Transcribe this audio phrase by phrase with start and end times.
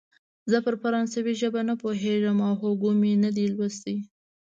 [0.51, 3.97] زه پر فرانسوي ژبه نه پوهېږم او هوګو مې نه دی لوستی.